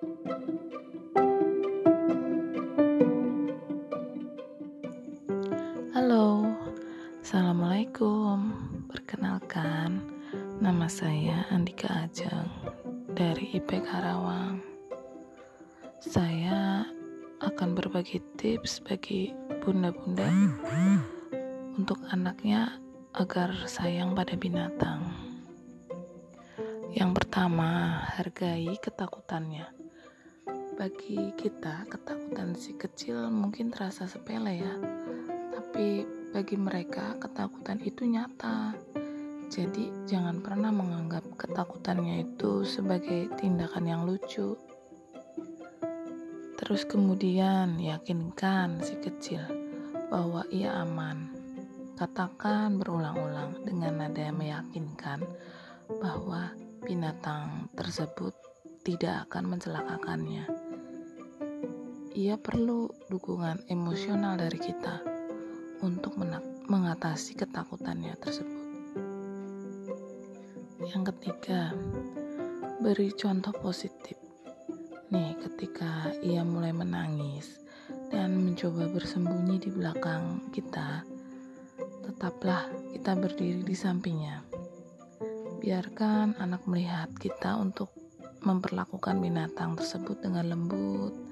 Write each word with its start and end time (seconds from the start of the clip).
Halo, 0.00 0.16
Assalamualaikum 7.20 8.48
Perkenalkan, 8.88 10.00
nama 10.56 10.88
saya 10.88 11.44
Andika 11.52 12.08
Ajeng 12.08 12.48
dari 13.12 13.52
IP 13.52 13.84
Karawang 13.84 14.64
Saya 16.00 16.88
akan 17.44 17.76
berbagi 17.76 18.24
tips 18.40 18.80
bagi 18.80 19.36
bunda-bunda 19.60 20.32
untuk 21.76 22.00
anaknya 22.08 22.80
agar 23.12 23.52
sayang 23.68 24.16
pada 24.16 24.32
binatang. 24.32 25.12
Yang 26.96 27.20
pertama, 27.20 28.00
hargai 28.16 28.80
ketakutannya. 28.80 29.79
Bagi 30.80 31.36
kita, 31.36 31.84
ketakutan 31.92 32.56
si 32.56 32.72
kecil 32.72 33.28
mungkin 33.28 33.68
terasa 33.68 34.08
sepele 34.08 34.64
ya, 34.64 34.74
tapi 35.52 36.08
bagi 36.32 36.56
mereka 36.56 37.20
ketakutan 37.20 37.84
itu 37.84 38.08
nyata. 38.08 38.72
Jadi, 39.52 39.92
jangan 40.08 40.40
pernah 40.40 40.72
menganggap 40.72 41.36
ketakutannya 41.36 42.24
itu 42.24 42.64
sebagai 42.64 43.28
tindakan 43.36 43.84
yang 43.92 44.08
lucu. 44.08 44.56
Terus 46.56 46.88
kemudian 46.88 47.76
yakinkan 47.76 48.80
si 48.80 48.96
kecil 49.04 49.44
bahwa 50.08 50.48
ia 50.48 50.80
aman 50.80 51.36
Katakan 52.00 52.80
berulang-ulang 52.80 53.60
dengan 53.68 54.00
nada 54.00 54.32
yang 54.32 54.40
meyakinkan 54.40 55.20
bahwa 56.00 56.48
binatang 56.80 57.68
tersebut 57.76 58.32
tidak 58.88 59.28
akan 59.28 59.52
mencelakakannya. 59.52 60.48
Ia 62.20 62.36
perlu 62.36 62.84
dukungan 63.08 63.64
emosional 63.72 64.36
dari 64.36 64.60
kita 64.60 65.00
untuk 65.80 66.20
mengatasi 66.68 67.32
ketakutannya 67.32 68.12
tersebut. 68.20 68.60
Yang 70.84 71.16
ketiga, 71.16 71.72
beri 72.84 73.08
contoh 73.16 73.56
positif. 73.56 74.20
Nih, 75.08 75.32
ketika 75.40 76.12
ia 76.20 76.44
mulai 76.44 76.76
menangis 76.76 77.56
dan 78.12 78.36
mencoba 78.36 78.92
bersembunyi 78.92 79.56
di 79.56 79.72
belakang 79.72 80.52
kita, 80.52 81.00
tetaplah 82.04 82.68
kita 82.92 83.16
berdiri 83.16 83.64
di 83.64 83.72
sampingnya. 83.72 84.44
Biarkan 85.56 86.36
anak 86.36 86.68
melihat 86.68 87.08
kita 87.16 87.56
untuk 87.56 87.88
memperlakukan 88.44 89.16
binatang 89.24 89.72
tersebut 89.72 90.20
dengan 90.20 90.52
lembut. 90.52 91.29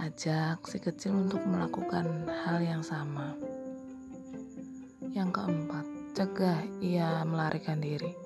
Ajak 0.00 0.64
si 0.64 0.80
kecil 0.80 1.12
untuk 1.28 1.44
melakukan 1.44 2.24
hal 2.44 2.64
yang 2.64 2.80
sama. 2.80 3.36
Yang 5.12 5.30
keempat, 5.36 5.84
cegah 6.16 6.60
ia 6.80 7.20
melarikan 7.28 7.84
diri. 7.84 8.16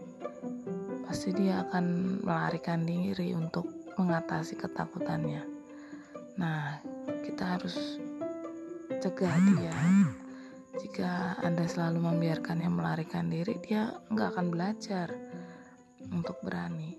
Pasti 1.02 1.34
dia 1.34 1.66
akan 1.66 2.18
melarikan 2.22 2.86
diri 2.86 3.34
untuk 3.34 3.66
mengatasi 3.98 4.54
ketakutannya. 4.54 5.42
Nah, 6.38 6.78
kita 7.26 7.58
harus 7.58 7.98
cegah 9.02 9.34
dia 9.34 9.74
jika 10.74 11.38
Anda 11.38 11.70
selalu 11.70 12.02
membiarkannya 12.02 12.66
melarikan 12.66 13.30
diri, 13.30 13.62
dia 13.62 13.94
nggak 14.10 14.34
akan 14.34 14.46
belajar 14.50 15.06
untuk 16.10 16.34
berani. 16.42 16.98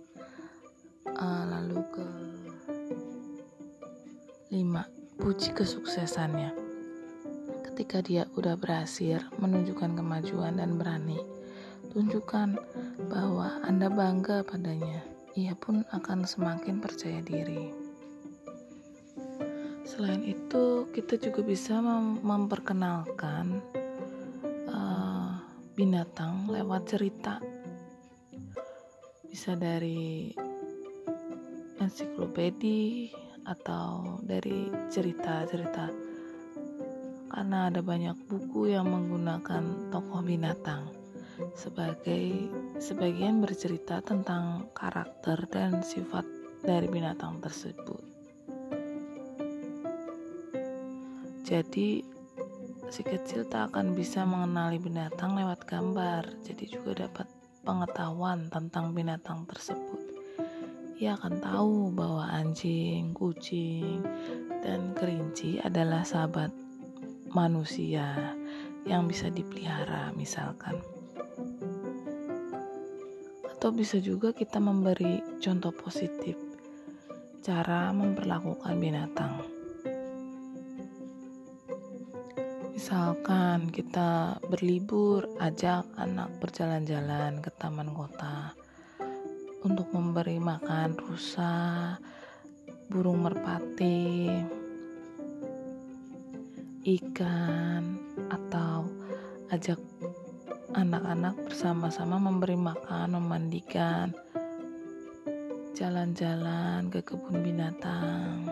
Uh, 1.16 1.44
lalu 1.48 1.80
ke 1.92 2.08
lima, 4.56 4.88
puji 5.20 5.52
kesuksesannya. 5.52 6.56
Ketika 7.68 8.00
dia 8.00 8.24
udah 8.40 8.56
berhasil 8.56 9.20
menunjukkan 9.44 10.00
kemajuan 10.00 10.64
dan 10.64 10.80
berani, 10.80 11.20
tunjukkan 11.92 12.56
bahwa 13.12 13.60
Anda 13.68 13.92
bangga 13.92 14.48
padanya. 14.48 15.04
Ia 15.36 15.52
pun 15.60 15.84
akan 15.92 16.24
semakin 16.24 16.80
percaya 16.80 17.20
diri. 17.20 17.76
Selain 19.84 20.24
itu, 20.24 20.88
kita 20.96 21.20
juga 21.20 21.44
bisa 21.44 21.84
mem 21.84 22.24
memperkenalkan 22.24 23.60
uh, 24.72 25.36
binatang 25.76 26.48
lewat 26.48 26.96
cerita. 26.96 27.44
Bisa 29.28 29.60
dari 29.60 30.32
ensiklopedi 31.84 33.12
atau 33.46 34.20
dari 34.26 34.68
cerita-cerita. 34.90 35.94
Karena 37.30 37.70
ada 37.70 37.82
banyak 37.86 38.18
buku 38.28 38.74
yang 38.74 38.90
menggunakan 38.90 39.90
tokoh 39.94 40.22
binatang 40.26 40.90
sebagai 41.54 42.48
sebagian 42.80 43.44
bercerita 43.44 44.00
tentang 44.00 44.72
karakter 44.72 45.44
dan 45.52 45.84
sifat 45.84 46.24
dari 46.64 46.88
binatang 46.88 47.44
tersebut. 47.44 48.02
Jadi 51.46 52.02
si 52.90 53.02
kecil 53.04 53.46
tak 53.46 53.76
akan 53.76 53.94
bisa 53.94 54.24
mengenali 54.26 54.82
binatang 54.82 55.38
lewat 55.38 55.68
gambar, 55.68 56.26
jadi 56.42 56.64
juga 56.66 57.06
dapat 57.06 57.28
pengetahuan 57.62 58.48
tentang 58.50 58.96
binatang 58.96 59.46
tersebut. 59.46 60.15
Ia 60.96 61.20
akan 61.20 61.44
tahu 61.44 61.92
bahwa 61.92 62.24
anjing, 62.32 63.12
kucing, 63.12 64.00
dan 64.64 64.96
kerinci 64.96 65.60
adalah 65.60 66.08
sahabat 66.08 66.56
manusia 67.36 68.32
yang 68.88 69.04
bisa 69.04 69.28
dipelihara, 69.28 70.16
misalkan. 70.16 70.80
Atau 73.52 73.76
bisa 73.76 74.00
juga 74.00 74.32
kita 74.32 74.64
memberi 74.64 75.20
contoh 75.44 75.76
positif 75.76 76.40
cara 77.44 77.92
memperlakukan 77.92 78.80
binatang. 78.80 79.44
Misalkan 82.72 83.68
kita 83.68 84.40
berlibur, 84.48 85.28
ajak 85.44 85.84
anak 86.00 86.32
berjalan-jalan 86.40 87.44
ke 87.44 87.52
taman 87.60 87.92
kota 87.92 88.56
untuk 89.66 89.90
memberi 89.90 90.38
makan 90.38 90.94
rusa, 90.94 91.98
burung 92.86 93.26
merpati, 93.26 94.30
ikan, 96.86 97.98
atau 98.30 98.86
ajak 99.50 99.82
anak-anak 100.78 101.34
bersama-sama 101.50 102.22
memberi 102.22 102.54
makan, 102.54 103.18
memandikan, 103.18 104.14
jalan-jalan 105.74 106.86
ke 106.94 107.02
kebun 107.02 107.42
binatang. 107.42 108.46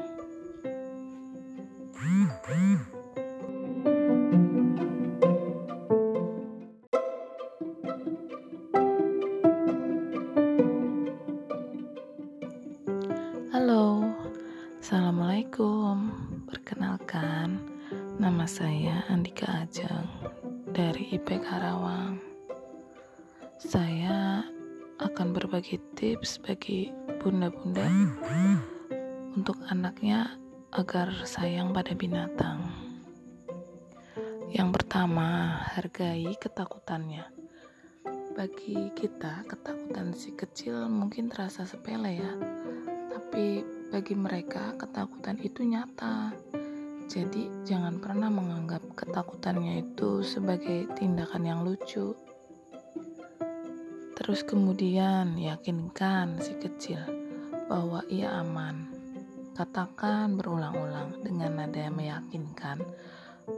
Assalamualaikum. 15.43 15.97
Perkenalkan, 16.47 17.59
nama 18.15 18.47
saya 18.47 19.03
Andika 19.11 19.67
Ajeng 19.67 20.07
dari 20.71 21.19
IP 21.19 21.35
Karawang. 21.43 22.15
Saya 23.59 24.47
akan 25.03 25.35
berbagi 25.35 25.83
tips 25.99 26.39
bagi 26.39 26.95
bunda-bunda 27.19 27.91
untuk 29.35 29.59
anaknya 29.67 30.39
agar 30.71 31.11
sayang 31.27 31.75
pada 31.75 31.91
binatang. 31.91 32.63
Yang 34.47 34.79
pertama, 34.79 35.59
hargai 35.75 36.39
ketakutannya. 36.39 37.27
Bagi 38.31 38.95
kita, 38.95 39.43
ketakutan 39.51 40.15
si 40.15 40.31
kecil 40.39 40.87
mungkin 40.87 41.27
terasa 41.27 41.67
sepele 41.67 42.15
ya, 42.15 42.31
tapi 43.11 43.82
bagi 43.93 44.17
mereka 44.17 44.73
ketakutan 44.73 45.37
itu 45.37 45.61
nyata. 45.61 46.33
Jadi, 47.05 47.61
jangan 47.61 48.01
pernah 48.01 48.25
menganggap 48.25 48.81
ketakutannya 48.97 49.85
itu 49.85 50.25
sebagai 50.25 50.89
tindakan 50.97 51.45
yang 51.45 51.61
lucu. 51.61 52.17
Terus 54.17 54.41
kemudian 54.41 55.37
yakinkan 55.37 56.41
si 56.41 56.57
kecil 56.57 57.05
bahwa 57.69 58.01
ia 58.09 58.33
aman. 58.41 58.89
Katakan 59.53 60.41
berulang-ulang 60.41 61.21
dengan 61.21 61.61
nada 61.61 61.77
yang 61.77 61.93
meyakinkan 61.93 62.81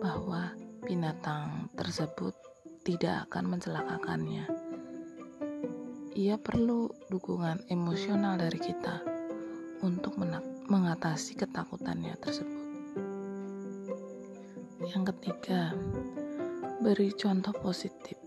bahwa 0.04 0.52
binatang 0.84 1.72
tersebut 1.80 2.36
tidak 2.84 3.32
akan 3.32 3.56
mencelakakannya. 3.56 4.52
Ia 6.12 6.36
perlu 6.36 6.92
dukungan 7.08 7.72
emosional 7.72 8.36
dari 8.36 8.60
kita 8.60 9.15
untuk 9.86 10.18
mengatasi 10.66 11.38
ketakutannya 11.38 12.18
tersebut. 12.18 12.66
Yang 14.82 15.14
ketiga, 15.14 15.78
beri 16.82 17.14
contoh 17.14 17.54
positif. 17.54 18.18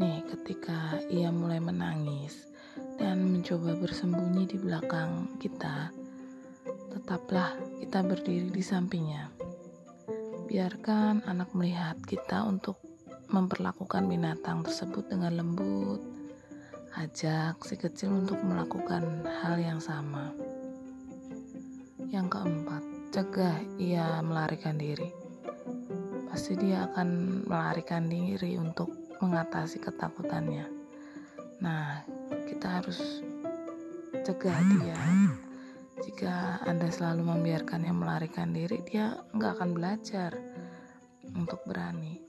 Nih, 0.00 0.24
ketika 0.24 0.96
ia 1.12 1.28
mulai 1.28 1.60
menangis 1.60 2.48
dan 2.96 3.28
mencoba 3.28 3.76
bersembunyi 3.76 4.48
di 4.48 4.56
belakang 4.56 5.36
kita, 5.36 5.92
tetaplah 6.92 7.52
kita 7.80 8.00
berdiri 8.00 8.48
di 8.48 8.64
sampingnya. 8.64 9.28
Biarkan 10.48 11.24
anak 11.24 11.52
melihat 11.56 11.96
kita 12.04 12.44
untuk 12.44 12.80
memperlakukan 13.32 14.04
binatang 14.04 14.60
tersebut 14.60 15.08
dengan 15.08 15.40
lembut. 15.40 16.04
Ajak 16.92 17.64
si 17.64 17.80
kecil 17.80 18.12
untuk 18.12 18.36
melakukan 18.44 19.24
hal 19.40 19.56
yang 19.56 19.80
sama. 19.80 20.28
Yang 22.12 22.28
keempat, 22.36 22.82
cegah 23.08 23.56
ia 23.80 24.20
melarikan 24.20 24.76
diri. 24.76 25.08
Pasti 26.28 26.52
dia 26.60 26.84
akan 26.84 27.40
melarikan 27.48 28.04
diri 28.04 28.60
untuk 28.60 28.92
mengatasi 29.24 29.80
ketakutannya. 29.80 30.68
Nah, 31.64 32.04
kita 32.44 32.84
harus 32.84 33.24
cegah 34.28 34.60
dia. 34.76 35.00
Jika 36.04 36.60
Anda 36.68 36.92
selalu 36.92 37.32
membiarkannya 37.32 37.96
melarikan 37.96 38.52
diri, 38.52 38.84
dia 38.84 39.16
nggak 39.32 39.56
akan 39.56 39.72
belajar 39.72 40.36
untuk 41.32 41.64
berani. 41.64 42.20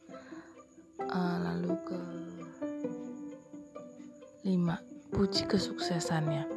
Uh, 1.12 1.38
lalu 1.44 1.75
ke 1.83 2.01
lima, 4.47 4.80
puji 5.12 5.44
kesuksesannya 5.44 6.53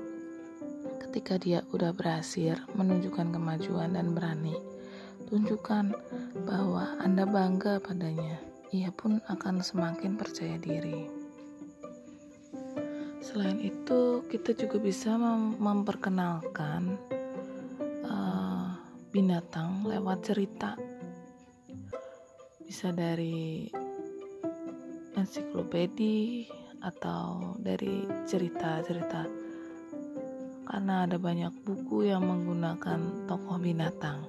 ketika 1.16 1.40
dia 1.40 1.64
udah 1.72 1.96
berhasil 1.96 2.60
menunjukkan 2.76 3.32
kemajuan 3.32 3.96
dan 3.96 4.12
berani, 4.12 4.52
tunjukkan 5.32 5.96
bahwa 6.44 6.92
Anda 7.00 7.24
bangga 7.24 7.80
padanya. 7.80 8.36
Ia 8.68 8.92
pun 8.92 9.24
akan 9.24 9.64
semakin 9.64 10.20
percaya 10.20 10.60
diri. 10.60 11.08
Selain 13.24 13.56
itu, 13.64 14.28
kita 14.28 14.52
juga 14.60 14.76
bisa 14.76 15.16
mem 15.16 15.56
memperkenalkan 15.56 17.00
uh, 18.04 18.76
binatang 19.08 19.88
lewat 19.88 20.20
cerita. 20.20 20.76
Bisa 22.60 22.92
dari 22.92 23.72
ensiklopedia 25.16 26.44
atau 26.84 27.56
dari 27.56 28.04
cerita-cerita 28.28 29.45
karena 30.66 31.06
ada 31.06 31.16
banyak 31.16 31.54
buku 31.62 32.10
yang 32.10 32.26
menggunakan 32.26 33.26
tokoh 33.30 33.56
binatang 33.62 34.26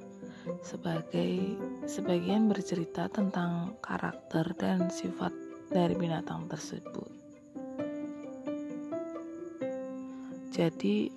sebagai 0.63 1.57
sebagian 1.89 2.48
bercerita 2.48 3.10
tentang 3.12 3.75
karakter 3.84 4.56
dan 4.56 4.88
sifat 4.88 5.34
dari 5.68 5.98
binatang 5.98 6.48
tersebut. 6.48 7.10
Jadi 10.54 11.12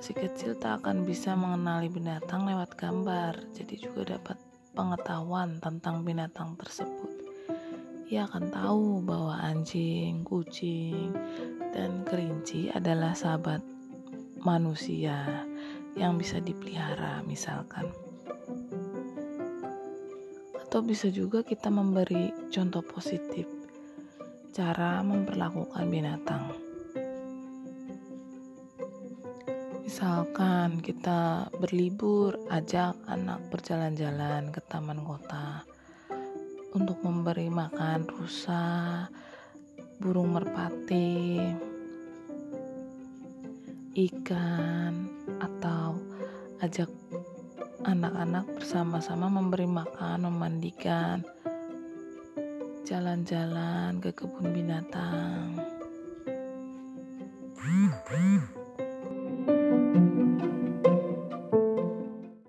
si 0.00 0.12
kecil 0.12 0.56
tak 0.58 0.84
akan 0.84 1.06
bisa 1.08 1.32
mengenali 1.32 1.88
binatang 1.88 2.44
lewat 2.44 2.76
gambar, 2.76 3.36
jadi 3.56 3.74
juga 3.88 4.18
dapat 4.18 4.36
pengetahuan 4.74 5.60
tentang 5.62 6.02
binatang 6.04 6.56
tersebut. 6.60 7.08
Ia 8.10 8.26
akan 8.26 8.50
tahu 8.50 9.06
bahwa 9.06 9.38
anjing, 9.38 10.26
kucing, 10.26 11.14
dan 11.70 12.02
kerinci 12.02 12.66
adalah 12.74 13.14
sahabat 13.14 13.62
manusia 14.44 15.46
yang 15.98 16.16
bisa 16.16 16.40
dipelihara 16.40 17.20
misalkan. 17.26 17.88
Atau 20.56 20.86
bisa 20.86 21.10
juga 21.10 21.42
kita 21.42 21.66
memberi 21.66 22.30
contoh 22.48 22.80
positif 22.84 23.44
cara 24.50 25.02
memperlakukan 25.02 25.86
binatang. 25.86 26.44
Misalkan 29.82 30.78
kita 30.78 31.50
berlibur 31.58 32.38
ajak 32.50 32.94
anak 33.10 33.42
berjalan-jalan 33.50 34.54
ke 34.54 34.62
taman 34.70 35.02
kota 35.02 35.66
untuk 36.70 37.02
memberi 37.02 37.50
makan 37.50 38.06
rusa 38.06 38.62
burung 39.98 40.38
merpati 40.38 41.50
ikan 44.08 45.12
atau 45.44 46.00
ajak 46.64 46.88
anak-anak 47.84 48.48
bersama-sama 48.56 49.28
memberi 49.28 49.68
makan, 49.68 50.24
memandikan, 50.24 51.20
jalan-jalan 52.88 54.00
ke 54.00 54.12
kebun 54.16 54.56
binatang. 54.56 55.60